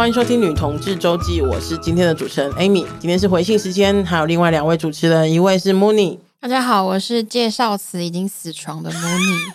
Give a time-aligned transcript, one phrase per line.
[0.00, 2.86] 欢迎收听《女同志周记》，我是今天的主持人 Amy。
[2.98, 6.16] 今天是回信时间，还有另外两位主持人，一位是 Mooney。
[6.40, 9.52] 大家好，我是介绍词已经死床的 Mooney。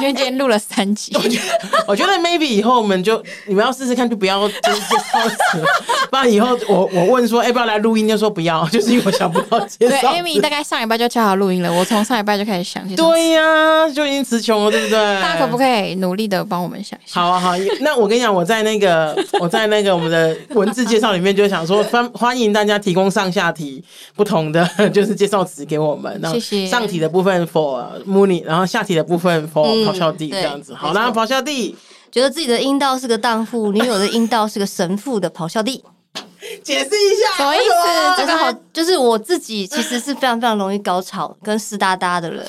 [0.00, 5.64] 因为今天录了三集，我觉得，我觉得 maybe 以后我们就你们要试试看，就不要就是介绍词，
[6.10, 10.12] 不然以后我我问说，要不要来录音，就说不要， 就是因为我想不到介绍。
[10.12, 12.80] 对，Amy 大概上礼拜就敲好录音了，我从上礼拜就开始想。
[12.96, 14.98] 对呀、啊，就已经词穷了，对不对？
[15.20, 17.20] 大家可不可以努力的帮我们想一下？
[17.20, 23.82] 好啊，好，那我跟你讲，我在那个 我在那个我们的文字介绍里面就想说，欢欢迎大家提供上下题
[24.14, 26.18] 不同的 就是介绍词给我们。
[26.22, 26.66] 然后谢谢。
[26.66, 29.89] 上题的部分 for Mooney，然后下题的部分 for、嗯。
[29.92, 31.76] 咆哮帝这样子，好啦，咆哮帝
[32.10, 35.82] 觉得自己的阴道是个荡妇，女友的阴道是个神父的咆哮帝，
[36.64, 38.20] 解释一下什么意思？
[38.20, 42.44] 就是好，就是我自己其实是非常非常容易高潮跟湿哒哒的人，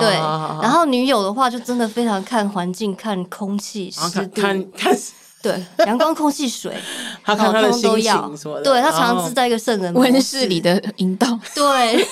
[0.00, 0.14] 对。
[0.62, 4.98] 然后女友的话就真的非常看环境、看空气、湿度、看看。
[5.44, 6.72] 对， 阳光、空气、水，
[7.22, 8.62] 他看他的心情什么的。
[8.62, 12.06] 对，他常常是在一个圣人温室里的引导，对，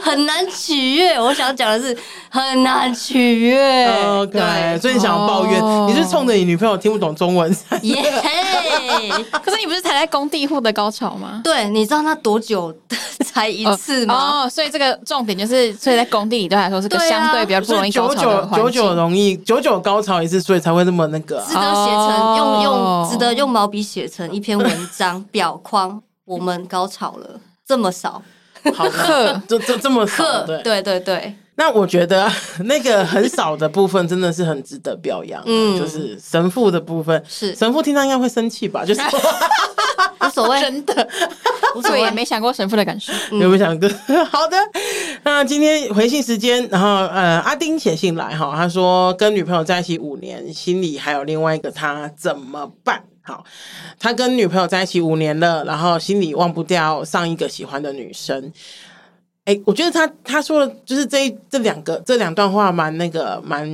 [0.00, 1.20] 很难取悦。
[1.20, 1.94] 我想讲的是
[2.30, 3.86] 很难取悦。
[4.06, 7.54] OK，对，所以你想要抱怨，你是冲着你女朋友听不懂中文。
[7.82, 8.02] 耶！
[9.44, 11.42] 可是你不是才在工地获得高潮吗？
[11.44, 12.74] 对，你知道他多久
[13.22, 14.44] 才一次吗？
[14.44, 18.64] 哦，所以这个重点就是，所以在工地里对来说是个相对比较不容易高潮的环境。
[18.64, 22.45] 久久容易，九九高潮一次，所以才会那么那个，值得写成用。
[22.62, 28.22] 用值得用毛笔写成一篇文章表框，我们高潮了这么少，
[28.74, 30.62] 好的， 这这这么少，对。
[30.62, 31.36] 对对对。
[31.58, 32.30] 那我觉得
[32.64, 37.54] 那个很少的部分真的是很值得表扬，嗯，就是神父的部分，是。
[37.54, 38.84] 神父听到应该会生气吧？
[38.84, 39.00] 就是
[40.20, 41.08] 无所谓，真的。
[41.74, 43.88] 无所谓，也没想过神父的感受，有没有想过？
[44.30, 44.56] 好的，
[45.26, 53.02] 那今天回信时间，然后呃，阿丁写信来哈，他说跟女朋友在一起五年，心里还有另外一个他，怎么办？
[53.22, 53.44] 好，
[53.98, 58.52] 他跟女朋友在一起五年了，然后心里忘不掉上一个喜欢的女生。
[59.46, 63.68] 哎、我觉得他他说的，就是这这两个这两段话蛮那个蛮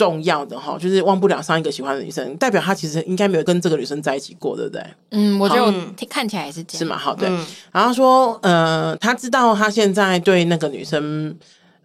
[0.00, 4.82] 重要的哈，就是忘不了上一个喜欢的女生，代表他其实应该没有跟这个女生在一起过，对不对？
[5.10, 5.72] 嗯，我觉得我
[6.08, 6.96] 看起来也是这样，是吗？
[6.96, 7.28] 好，对。
[7.28, 11.36] 嗯、然后说，呃，他知道他现在对那个女生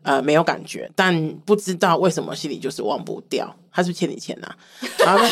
[0.04, 3.54] 呃没有感觉，但不知道为什么心里就是忘不掉。
[3.76, 4.56] 他是不是欠你钱呐、啊？
[5.06, 5.26] 然后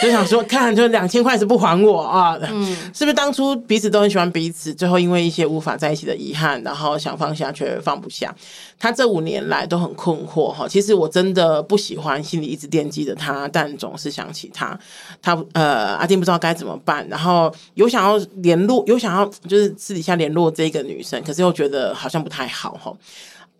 [0.00, 2.38] 就想说，看就两千块是不还我啊？
[2.48, 8.34] 嗯，是不是当初彼此都很喜欢彼此，最后因为一些无法在一起的遗憾，然后想放下却放不下？
[8.78, 10.66] 他这五年来都很困惑哈。
[10.66, 14.78] 其实我真的不喜欢，心里一直惦记着他，但总是想起他。
[15.20, 22.90] 他呃，阿丁不知道该怎么办，然后有想要联络，有想要就是私底下联络这个女生，可是又觉得好像不太好哈。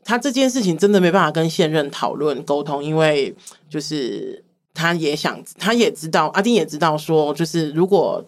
[0.09, 3.35] 他这件事情真的没办法跟现任讨论沟通，因为
[3.69, 4.43] 就是
[4.73, 8.25] 他也想，他也知道，阿丁也知道说，就是如果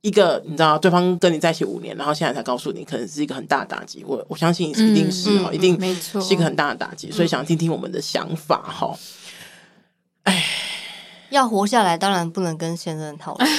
[0.00, 4.02] 一个你知道对方跟你在一起五年，然后现在才告诉你，可能是一个很大的打击。
[4.06, 7.10] 我我相信一定是哈，嗯嗯、一定没错，是一个很大的打击。
[7.10, 8.98] 所以想听听我们的想法哈。
[10.22, 10.42] 哎、嗯，
[11.30, 13.50] 要活下来，当然不能跟现任讨论。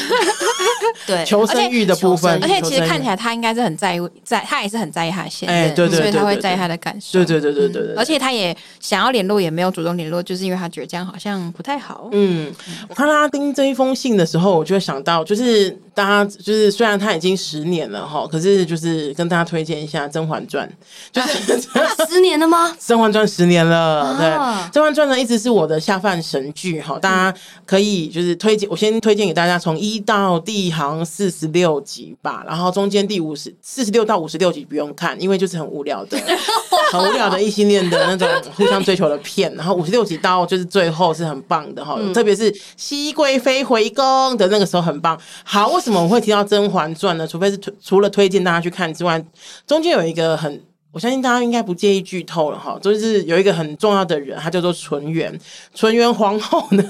[1.05, 12.09] 对，求生欲的部分，而且其实看起来他应该是很在意，在他也是很在意他的现任，对对，所以他会在意他的感受，对对对对对，而且他也想要联络，也没有主动联络，就是因为他觉得这样好像不太好。
[12.11, 12.51] 嗯，
[12.87, 20.67] 我看到阿丁这一封信的时候，我就会想到，就是大家就是虽然他已经十年了哈，可是就是跟大家推荐一下《甄嬛传》，
[21.11, 21.61] 就是
[22.09, 22.69] 十年了吗？
[22.79, 24.27] 《甄嬛传》十年了，对，
[24.71, 36.17] 《甄嬛传》呢一直是我的下饭神剧哈，大家可以就是推荐，我先推荐给大家从一到第好像四十六集吧，然后中间第五十四十六到五十六集不用看，因为就是很无聊的，
[36.91, 39.53] 很无聊的异性恋的那种互相追求的片。
[39.55, 45.19] 然后五十六集到就是最后是很棒的哈，嗯、特别是熹贵妃回宫的那个时候很棒。
[45.43, 47.27] 好，为什么我会提到《甄嬛传》呢？
[47.27, 49.23] 除非是推除了推荐大家去看之外，
[49.65, 55.39] 中间有一个很，我相信大家应该不介意剧透了哈，就是有一个很重要的人，他叫做纯元，
[55.73, 56.83] 纯元皇后呢。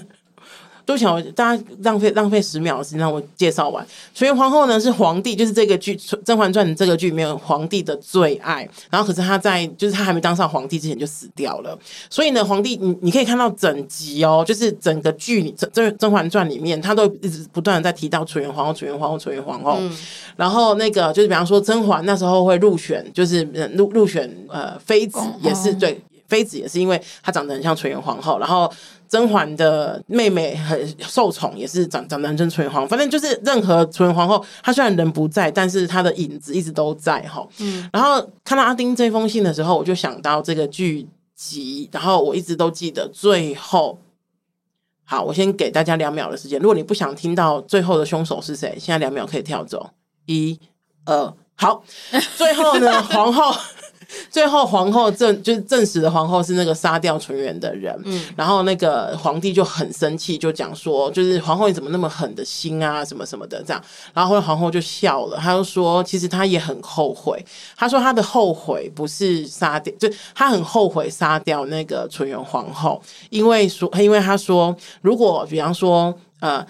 [0.89, 3.85] 都想大家浪费浪费十秒的时间让我介绍完。
[4.15, 5.95] 纯元皇后呢是皇帝，就是这个剧
[6.25, 8.67] 《甄嬛传》这个剧里面皇帝的最爱。
[8.89, 11.77] 然后可是他在就是他还没当上皇帝之前就死掉了。
[12.09, 19.79] 所以呢，皇帝你你可以看到整集哦，就是整个剧里《甄甄嬛传》里面，他都一直不断的在提到纯元皇后、纯元皇后、纯元皇后。
[20.35, 23.43] 然后那个就是比方说甄嬛那时候会入选，就是
[23.75, 28.67] 入入选呃妃子也是对妃子也是因为她长得很像纯元皇后，然后。
[29.09, 32.87] 甄嬛的妹妹很受宠，也是长长得很像纯元皇后。
[32.87, 37.45] 反正就是任何纯元皇后，她虽然人不在，但是她的影子一直都在哈。
[37.57, 43.97] 嗯，然后看到阿丁这封信的时候，我就想到这个剧集，然后我一直都记得最后。
[45.03, 46.59] 好，我先给大家两秒的时间。
[46.59, 49.89] 如果你不想听到最后的凶手是谁，现在两秒可以跳走。
[50.27, 50.59] 一、
[51.05, 51.83] 二，好，
[52.37, 53.51] 最后呢， 皇后。
[54.29, 57.95] 最后，皇后证就是证实的皇后是那个杀掉纯元的人。
[58.05, 63.83] 嗯，然后那个皇帝就很生气，就讲说，就是皇后你怎么那么狠的心啊，什么什么的这样。
[64.13, 67.43] 然后后来皇后就笑了，她就说，其实她也很后悔。
[67.77, 76.65] 她说她的后悔不是杀掉，就她很后悔杀掉那个纯元皇后，因为说，因为她说，如果比方说，呃，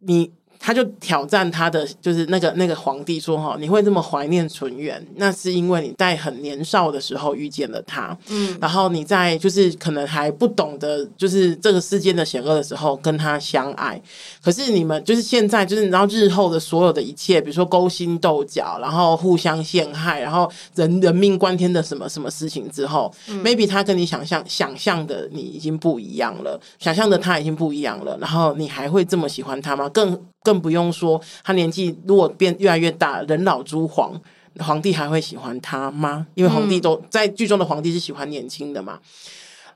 [0.00, 0.30] 你。
[0.62, 14.00] 他就挑战他的，就是那个那个皇帝说：“哈，你会这么怀念纯元，那是因为你在很年少的时候遇见了他，嗯，然后你在就是可能还不懂得就是这个世间的险恶的时候跟他相爱。
[14.42, 29.88] 可是你们就是现在就是你知道日后的所有的一切，比如说勾心斗角，然后互相陷害，然后人人命关天的什么什么事情之后，嗯，maybe 他跟你想象想象的你已经不一样了，想象的他已经不一样了，然后你还会这么喜欢他吗？
[29.88, 34.18] 更更不用说，他年纪如果变越来越大，人老珠黄，
[34.58, 36.26] 皇帝还会喜欢他吗？
[36.34, 38.98] 因为皇帝都、嗯、在剧中的皇帝是喜欢年轻的嘛。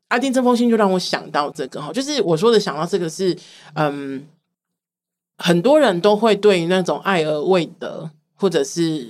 [0.08, 3.36] 阿丁这封信就让我想到这个哈，就是我说的想到这个是，
[3.74, 4.26] 嗯，
[5.38, 9.08] 很多人都会对那种爱而未得，或者是。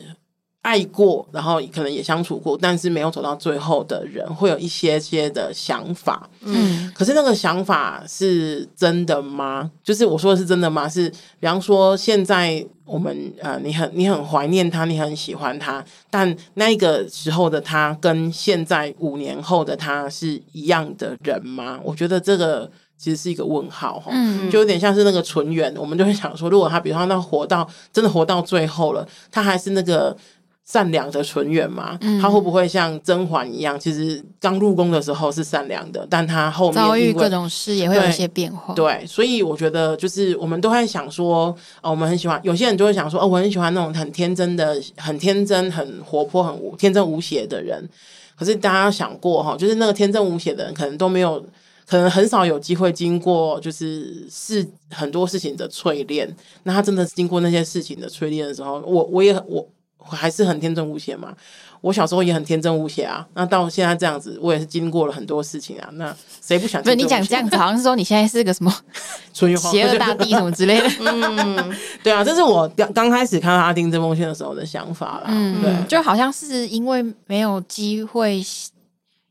[0.65, 6.27] 爱过，然后可能也相处过，但是没有走到最后的人，会有一些些的想法。
[6.41, 9.71] 嗯，可是那个想法是真的吗？
[9.83, 10.89] 就是我说的是真的吗？
[10.89, 21.79] 是比方说，现在我们呃，你很你很怀念他，你很喜欢他，但那个时候的他跟现在五年后的他是一样的人吗？
[21.85, 24.11] 我觉得这个其实是一个问号哈。
[24.15, 30.17] 嗯，就有点像是那个纯元，我们就会想说，如果他比方说他活到真的活到最后了，他还是那个。
[30.65, 33.79] 善良的纯元嘛，嗯、他会不会像甄嬛一样？
[33.79, 38.73] 其实刚入宫的时候是善良的，但他后面遭遇各种事也会有一些变化。
[38.73, 42.41] 对，所以我觉得就是我们都会想说，哦，我们很喜欢。
[42.43, 47.87] 有些人就会想说，哦，我很喜欢那种很天真的、很天真、很活泼、很天真无邪的人。
[48.35, 51.39] 可是大家想过哈，就是那个天真无邪的人，可能都没有，
[51.87, 56.35] 可能很少有机会经过，就是是很多事情的淬炼。
[56.63, 59.69] 那他真的是经过那些事情的淬炼的时候，我我也我。
[60.11, 61.35] 还是很天真无邪嘛。
[61.81, 63.27] 我小时候也很天真无邪啊。
[63.35, 65.89] 那到现在这样子，我也是经过了很多事情啊。
[65.93, 66.83] 那谁不想？
[66.83, 68.75] 不是你讲这样子，好像是说你现在是个什么
[69.33, 70.89] 邪恶大帝什么之类的。
[71.05, 75.25] 嗯，对啊，这是我刚刚开始看到阿丁这封信的时候的想法啦。
[75.27, 78.43] 嗯，对，就好像是因为没有机会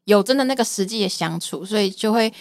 [0.05, 2.31] 有真的那个实际的相处，所以就会。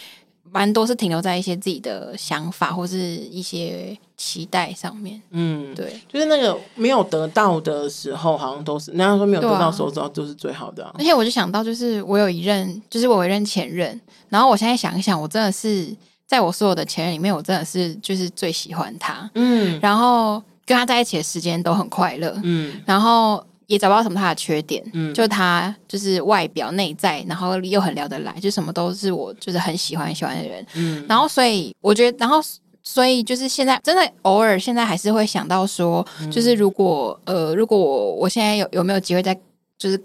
[0.53, 10.95] 蛮多是停留在一些自己的想法或是一些期待上面，嗯，对，就是那个没有得到的时候，好像都是人家说没有得到的时候，都是最好的啊。
[10.99, 15.89] 而且我就想到，就是我有一任，就是我有一任前任，然后我现在想一想，我真的是
[16.27, 23.43] 在我所有的前任里面，我真的是就是最喜欢他，嗯，然后跟他在一起的时间都很快乐，嗯，然后。
[23.73, 32.39] 也找不到什么他的缺点，嗯，就他就是外表内在，然后又很聊得来，就什么都是我就是很喜欢喜欢的人，嗯，然后所以我觉得，然后
[32.83, 39.35] 所以就是现在真的偶尔现在还是会想到说，嗯、就是如果呃如果我我现在有有没有机会再
[39.79, 39.99] 就是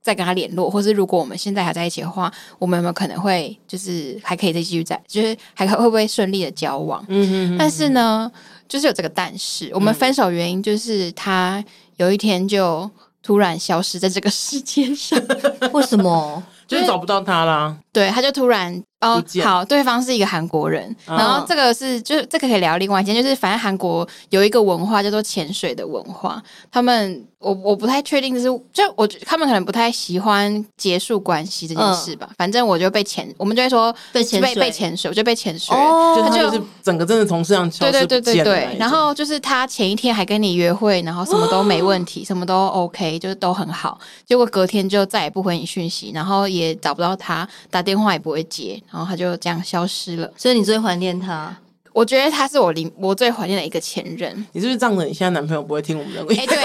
[0.00, 7.04] 再跟他联络，或是如果我们现在还在一起的话，我们有没有可能会就是还可以再继续在，就是还会不会顺利的交往？
[7.08, 8.30] 嗯哼哼哼，但是呢，
[8.68, 11.64] 就是有这个但是，我们分手原因就是他。
[11.96, 12.90] 有一天就
[13.22, 15.20] 突然消失在这个世界上，
[15.72, 16.42] 为什么？
[16.66, 17.76] 就是找不到他啦。
[17.92, 18.82] 对，他就突然。
[19.00, 26.38] 哦，好，对方是一个韩国人，然后这个是就是这个可以聊另外一件，就是反正韩国有一个文化叫做潜水的文化，
[26.70, 28.42] 他们我我不太确定是
[28.74, 48.80] 就我他们可能不太喜欢结束关系这件事吧，反正我就被潜，我们就会说被潜被被潜水，我就被潜水，哦，他就是整个真的从世上消失对对对对对，然后就是他前一天还跟你约会，然后什么都没 问题，什么都 OK，就是都很好，结果隔天就再也不回你讯息，然后也找不到他，打电话也不会接。
[48.90, 51.56] 然后他就这样消失了，所以你最怀念他？
[51.92, 54.32] 我觉得他是我临我最怀念的一个前任。
[54.52, 56.20] 你是不是仗着你现在男朋友不会听我们的？
[56.34, 56.56] 哎，对，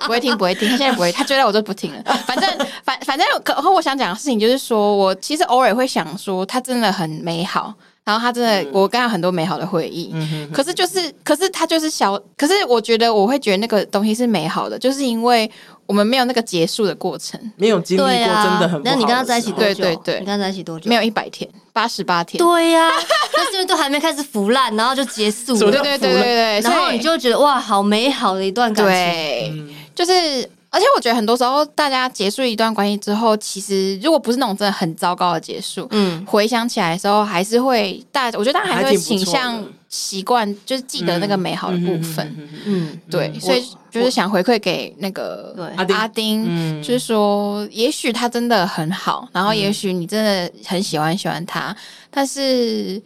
[0.00, 2.02] 不会听，不会听，他现在不会，他追到我就不听了。
[2.26, 7.72] 反正反反正，可和我想讲的事情就是说，我其实偶尔会想说，他真的很美好。
[8.04, 10.10] 然后他真的，嗯、我跟他很多美好的回忆。
[10.14, 15.48] 嗯、哼哼，可是就是，可是他就是小，可是我觉得我会觉得那个东西是美好的，就是因为
[15.88, 18.80] 我们没有那个结束的过程，没有经历过真的很不好。
[18.84, 19.82] 那你跟他在一起多久？
[19.82, 20.86] 对对对，你跟他在一起多久？
[20.86, 22.36] 没有一百天，八十八天。
[22.38, 22.92] 对呀、啊，
[23.34, 25.58] 那是不是都还没开始腐烂，然后就结束了？
[25.58, 28.94] 对对对对对，然后你就觉得哇，好美好的一段感情。
[28.94, 51.74] 对，嗯、就是而且我觉得很多时候，大家结束一段关系之后，其实如果不是那种真的很糟糕的结束，嗯，回想起来的时候，还是会大，我觉得大家还是会倾向习惯，就是记得那个美好的部分，嗯，对，所以就是想回馈给那个阿丁，就是说，也许他真的很好，然后也许你真的很喜欢喜欢他，
[52.10, 53.02] 但是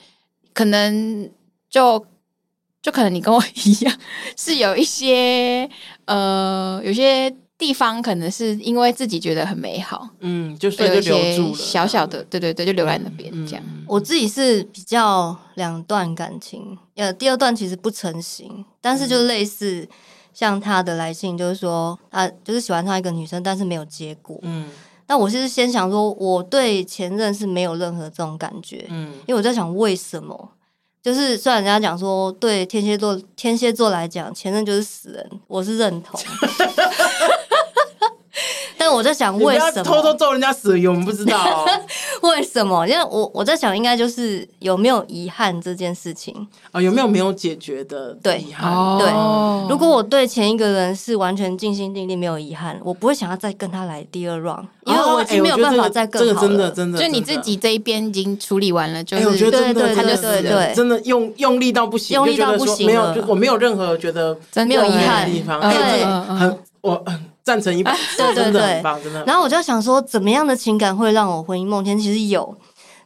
[0.52, 1.30] 可能
[1.70, 2.04] 就
[2.82, 3.96] 就可能你跟我一样，
[4.36, 5.70] 是有一些
[6.06, 7.32] 呃，有些。
[7.62, 11.54] 地方可能是因为自己觉得很美好，嗯，就所以就留住了。
[11.56, 13.62] 小小的，对对对，就留在那边这样。
[13.86, 19.88] 我自己是比较两段感情，呃，第二段其实不成型，但是就类似
[20.34, 24.36] 像他的来信，就是说他就是喜欢上一个女生，但是没有结果。
[24.42, 24.68] 嗯，
[25.06, 30.50] 那我是先想说，我对前任是没有任何这种感觉，嗯，因为我在想为什么，
[31.00, 36.20] 就是虽然人家讲说对天蝎座天蝎座来讲，前任就是死人，我是认同。
[38.92, 40.90] 但我在想，为什么偷偷揍人家死了？
[40.90, 41.66] 我们不知道、哦、
[42.28, 42.86] 为什么？
[42.86, 46.34] 因为我我在想，应该就是有没有遗憾这件事情
[46.66, 46.82] 啊、哦？
[46.82, 48.98] 有没有没有解决的遗憾？
[48.98, 49.70] 对，对。
[49.70, 56.48] 如果我对前一个人是完全尽心尽力，没有遗憾，我不会想要再跟他来第二 round，因为我已经没有办法再更好了。
[56.48, 66.04] 这个真的真的，就你自己这一边已经处理完了，就是、欸、我觉得真的对对对对对，真的用用力到不行，用力到不行，没有，就我没有任何觉得没有遗憾的地方，对，
[66.36, 67.02] 很我。
[67.44, 68.82] 赞成一半，对对对。
[69.26, 71.98] 然后我就想说，怎么样的情感会让我魂萦梦天？
[71.98, 72.56] 其实有，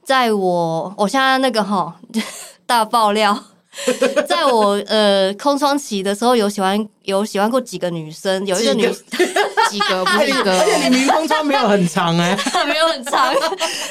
[0.04, 1.94] 在我我现在那个哈
[2.66, 3.38] 大爆料，
[4.28, 8.82] 在我呃空窗期的时候，有喜欢有喜欢过几个女生，有一个女
[9.70, 13.34] 几个，不是一个，而且你明明空窗没有很长哎、欸，没有很长。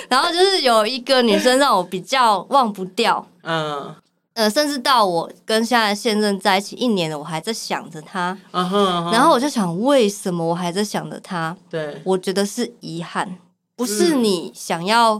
[0.07, 3.95] 然后就是有一个女生让我比较忘不掉，嗯。
[4.35, 8.37] 呃，甚至到我跟现在现任在一起一年了，我还在想着他。
[8.51, 9.11] Uh huh, uh huh.
[9.13, 11.55] 然后我就想，为什么我还在想着他？
[11.69, 13.37] 对，我觉得是遗憾，
[13.77, 15.15] 不是你想要、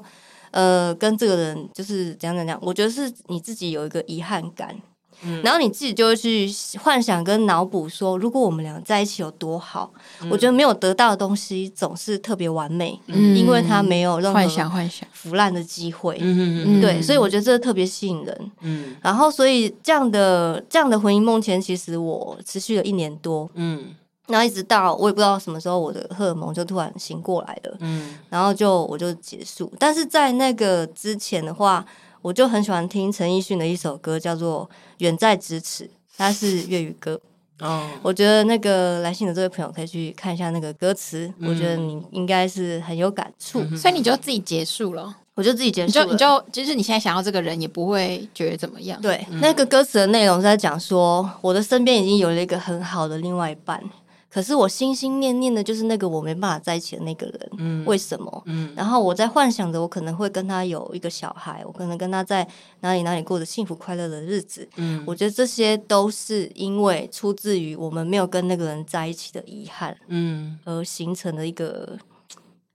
[0.52, 2.60] 嗯、呃跟这个人就是怎样怎样。
[2.62, 4.76] 我觉得是你自己有一个遗憾感。
[5.24, 6.48] 嗯、然后你自己就会去
[6.82, 9.92] 幻想跟脑补说，如果我们俩在一起有多好。
[10.22, 16.18] 嗯、我觉得没有得到的东西总是特别完美，嗯、因为它没有任何幻想幻想腐烂的机会。
[16.22, 18.52] 嗯、对，所以我觉得这特别吸引人。
[18.62, 23.50] 嗯，然后所以这样的这样的婚姻梦前，其实我持续了一年多。
[23.56, 23.94] 嗯，
[24.28, 27.78] 然后一直到我也不知道什么时候，我的荷尔蒙就突然醒过来了。
[27.80, 29.72] 嗯，然后就我就结束。
[29.80, 31.86] 但是在那个之前的话。
[32.26, 34.68] 我就很喜欢听陈奕迅的一首歌，叫做
[34.98, 35.84] 《远在咫尺》，
[36.18, 37.22] 它是粤语歌。
[37.62, 45.16] 哦，我觉得那个来信的这位朋友可以去看一下那个歌词，嗯、我觉得你应该是很有感触，嗯、所以你就自己结束了。
[45.36, 49.00] 我就自己结束了，你就你就就是你现在想要这个人，也不会觉得怎么样。
[49.00, 53.80] 对，嗯、那个歌词的内容是在讲说，我的身边已经有了一个很好的另外一半。
[54.36, 58.44] 可是我心心念念的就是那个我没办法在一起的那个人，嗯，为什么？
[58.48, 62.46] 嗯，然后我在幻想着我可能会跟他有一个小孩，我可能跟他在
[62.82, 71.98] 哪里哪里过着幸福快乐的日子，嗯，我觉得这些都是因为出自于我们没有跟那个人在一起的遗憾，嗯，而形成的一个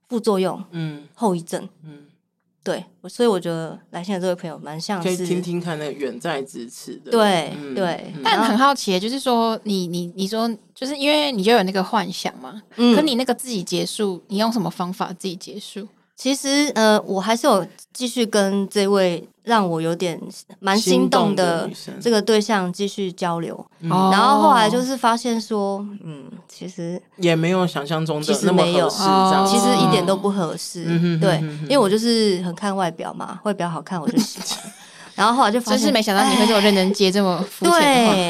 [0.09, 2.07] 副作用，嗯，后遗症，嗯。
[2.63, 8.13] 对，所以我觉得来信的这位朋友蛮像是可以听听看那个远在咫尺的，对对。
[8.23, 15.87] 但很好奇，就是说你你你说，就是因为你就有那个幻想嘛，嗯，可你那个自己结束，你用什么方法自己结束？
[16.15, 20.19] 其实呃，我还是有继续跟这位让我有点
[20.59, 21.69] 蛮心动的
[21.99, 30.83] 这个对象继续交流，然后后来就是发现说，嗯，其实也没有想象中的那么合适，其实一点都不合适，
[31.19, 34.71] 对，因为我就是很看外表嘛，外表好看我就喜欢，
[35.15, 38.27] 然后后来就发现，就是没想到你会这么认真接这么肤浅的话，对，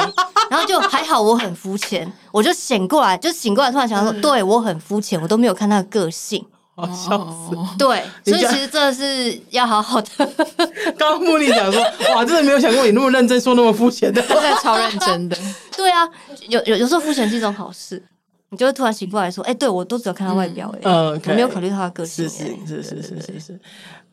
[0.49, 6.45] 然后就还好我很肤浅，我就醒过来，就醒过来突然想到说，对我很肤浅，我都没有看他的个性。
[6.73, 7.55] 好笑死！
[7.77, 10.09] 对，所以其实这是要好好的。
[10.97, 11.81] 刚刚茉莉讲说，
[12.15, 15.37] 哇，真的没有想过你那么认真，说那么肤浅的， 真的超认真的。
[15.75, 16.07] 对啊，
[16.47, 18.01] 有有有时候肤浅是一种好事，
[18.49, 23.59] 你就会突然醒过来说，哎，对我都只有看他外表，哎，嗯，我没有考虑他的个性，是是是是是是是。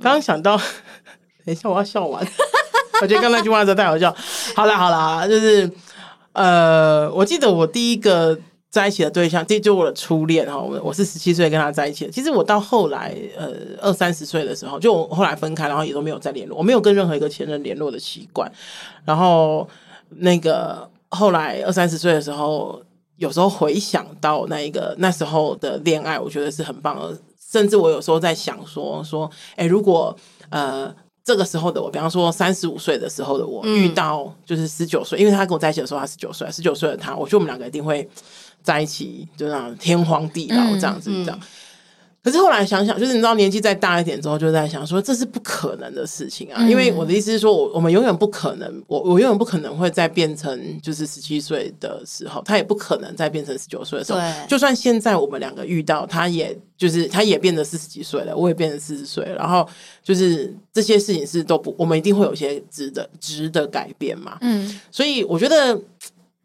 [0.02, 0.56] 刚刚想到，
[1.46, 2.26] 等一下我要笑完，
[3.00, 4.14] 我觉得刚那句话真的太好笑。
[4.56, 5.70] 好啦好啦，就是
[6.32, 8.38] 呃，我记得我第一个。
[8.70, 10.58] 在一起的对象，这就我的初恋哈。
[10.58, 12.10] 我我是十七岁跟他在一起的。
[12.10, 16.58] 其实我到后来，呃，二三十岁的时候，就我后来分开，然后也都没有再联络。
[16.58, 18.50] 我没有跟任何一个前任联络的习惯。
[19.06, 19.66] 然后
[20.10, 22.82] 那个后来二三十岁的时候，
[23.16, 27.18] 有时候回想到那一个那时候的恋爱，我觉得是很棒的。
[27.50, 30.14] 甚至我有时候在想说说，哎，如果
[30.50, 30.94] 呃
[31.24, 38.06] 这个时候的我，比方说三十五岁的时候的我，遇到就是十九岁，因为他跟我在一起的时候他十九岁，十九岁的他，我觉得我们两个一定会。
[38.62, 41.40] 在一起，就这样天荒地老这样子这样。
[42.20, 46.56] 可是后来想想，就是你知道年纪再大一点之后，就在想说这是不可能的事情啊！
[46.58, 54.20] 嗯、因为我的意思是说，我我们永远不可能，我我永远不可能会再变成就是十七岁的时候，他也不可能再变成十九岁的时候。
[54.46, 59.66] 就算现在我们两个遇到，他也就是他也变得四十几岁了，我也变成四十岁了，然后
[60.02, 64.36] 就是这些事情是都不，我们一定会有一些值得值得改变嘛。
[64.42, 65.80] 嗯，所以我觉得。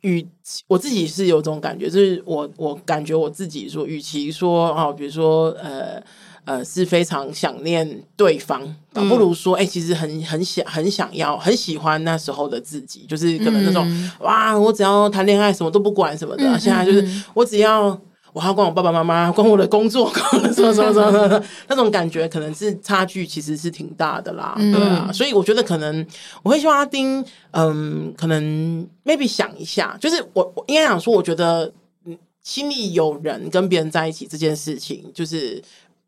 [0.04, 0.26] 与
[0.68, 6.02] 我自己是有种感觉，就是我我感觉我自己说，与其说哦，比如说呃
[6.46, 8.62] 呃是非常想念对方，
[8.94, 18.00] 倒不如说哎、欸，其实很很想很想要很喜欢那时候的自己，就是可能那种、嗯、哇，我只要谈恋爱什么都不管什么的，嗯、现在就是我只要。
[18.34, 25.10] 我还要管我爸爸妈妈， 管我的工作， 管什么什么什么的，那种感觉可能是差距，其实是挺大的啦，嗯、对啊。
[25.14, 26.06] 所以我觉得可能
[26.42, 31.72] 我会希望阿丁，嗯，可能 maybe 想一下，就是我我应该想说，我觉得
[32.06, 35.62] 嗯，心里有人跟别人在一起这件事情，就是。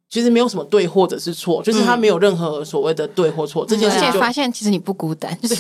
[0.10, 3.66] 其实没有什么对或者是错，就是他没有任何所谓的对或错。
[3.66, 5.56] 嗯、这件事情发现其实你不孤单，就是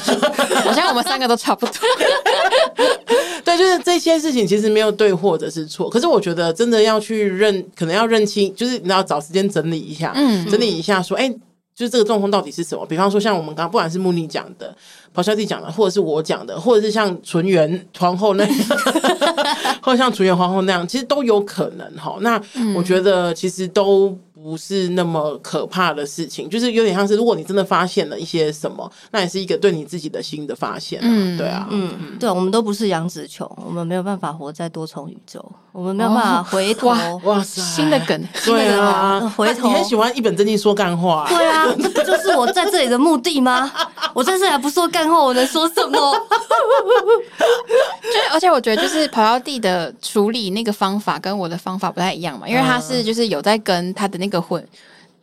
[0.63, 1.73] 好像我们三个都差不多。
[3.43, 5.89] 对，就是这些事情其实没有对或者是错。
[5.89, 11.39] 可是我觉得真的要去认，可能要认清，就是你要找时间整理一下，嗯，整理一下说，哎、欸，
[11.75, 12.85] 就是这个状况到底是什么？
[12.85, 14.75] 比方说像我们刚刚不管是慕尼讲的，
[15.13, 18.55] 咆哮帝讲的，或者是我讲的，或者是像纯元皇后那样，
[19.83, 22.17] 或者像纯元皇后那样，其实都有可能哈。
[22.21, 22.41] 那
[22.75, 24.17] 我觉得其实都。
[24.45, 30.99] 不是那么可怕的事情，就是有点像是，如果你真的发现了一些什么，那也是一个对你自己的新的发现。
[31.01, 35.43] 嗯，对啊，嗯，对，我们都不是杨紫琼，我们没有办法活在多重宇宙，
[35.75, 36.87] 我们没有办法回头。
[37.23, 39.67] 哇塞，新的梗，对啊，回头。
[39.67, 43.69] 你很喜欢一本正经说干话，对啊，不就是我在这里的目的吗？
[44.15, 45.99] 我在这里还不说干话，我能说什么？
[48.01, 54.41] 就而且我觉得，就是跑到地的处理那个方法跟我的方法不太一样嘛，因为他是就是有在跟他的那个。
[54.41, 54.63] 魂，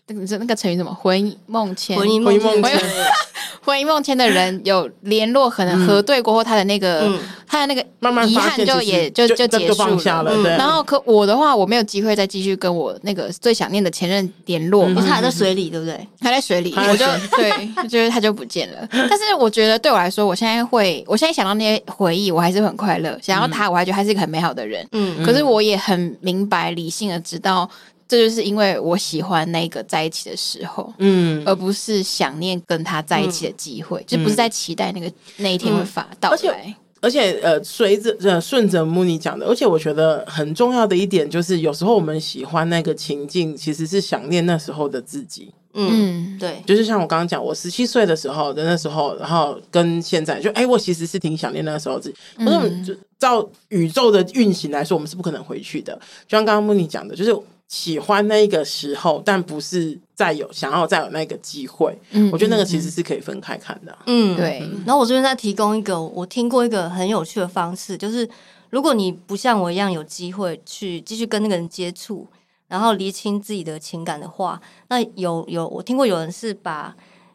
[0.08, 0.92] 那个那个成语什么？
[0.92, 2.80] 魂梦牵，魂梦牵，
[3.64, 7.18] 魂梦牵的人有联络，可能核对过后，他的那个，嗯、
[7.52, 10.22] 他的那个遗憾就也就就结束了。
[10.22, 15.94] 了然后可我的话，我没有机会再继续跟我那个最想念的前任联络，他还在水里，对不对？
[16.18, 17.04] 还在水里，我就
[17.36, 18.88] 对，就是他就不见了。
[18.90, 23.18] 但是我觉得对我来说，我现在会，我现在想到那些回忆，我还是很快乐。
[23.20, 24.88] 想要他，我还觉得他是一个很美好的人。
[24.92, 27.68] 嗯，可是我也很明白、理性的知道。
[28.08, 36.34] 这就是因为我喜欢那个在一起的时候，嗯，而不是想念跟他在一起的机会，嗯、就不是在期待那个那一天会发到来。
[36.34, 45.52] 而且，而且呃，随着呃顺着穆尼讲的，而且我觉得很重要的一点就是，有时候我们喜欢那个情境，其实是想念那时候的自己。
[45.74, 52.16] 嗯，对，就是像我刚刚讲，我十七岁的时候的那时候，然后跟现在就哎，我其实是挺想念那时候自己。
[52.38, 55.92] 可是，嗯、就照宇宙的运行来说，我们是不可能回去的。
[56.28, 57.36] 就像刚刚慕妮讲的，就是。
[57.72, 61.98] 喜欢那个时候，但不是再有想要再有那个机会。
[62.10, 63.98] 嗯，我觉得那个其实是可以分开看的。
[64.04, 64.58] 嗯，对。
[64.84, 68.28] 然后我这边再提供一个，我听过一个很有趣的方式，就是
[68.68, 72.26] 如果你不像我一样有机会去继续跟那个人接触，
[72.68, 76.94] 然后厘清自己的情感的话，那有有我听过有人是把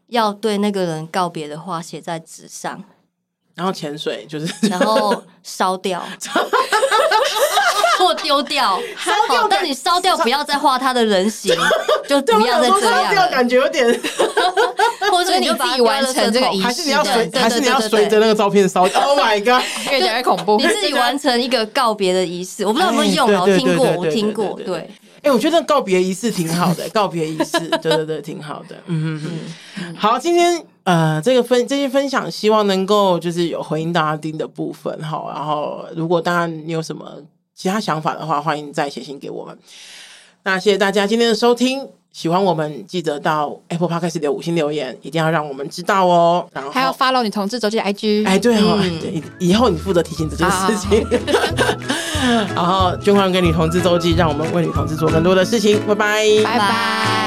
[0.10, 2.84] 要对那个人告别的话写在纸上，
[3.58, 6.02] 然后潜水，就是 然后烧掉。
[7.98, 11.52] 或丢掉，烧掉，但你烧掉不要再画他的人形，
[12.08, 13.12] 就不要再这样。
[13.12, 13.88] 掉感觉有点，
[15.12, 20.58] 或者你自己完成这个仪式，还是你要随，还是你要随着那个照片烧？Oh my god，越讲越恐怖。
[20.58, 23.41] 你自己完成一个告别的仪式，我不知道有没有用啊？
[23.41, 24.60] 我听过，我听过。
[24.63, 24.88] 对，
[25.24, 28.76] 哎，我觉得告别仪式挺好的，告别仪式，对对对，挺好的。
[28.86, 29.39] 嗯嗯
[29.80, 29.96] 嗯。
[29.98, 35.32] 好，今天呃，这个分这些分享，希望能够就是有回应大家丁的部分哈。
[35.34, 37.06] 然后，如果当然你有什么。
[37.60, 39.58] 其他想法的话，欢迎再写信给我们。
[40.43, 46.47] 那谢谢大家今天的收听，喜欢我们记得到 Apple Podcast 的五星留言，一定要让我们知道哦。
[46.54, 51.04] 然后还要 follow 女同志周记 IG，哎，对哦，嗯、对，以后你负责提醒这件事情。
[51.04, 55.80] 好 然后捐款给女同志周记，让我们为女同志做更多的事情。
[55.88, 57.26] 拜拜，拜拜。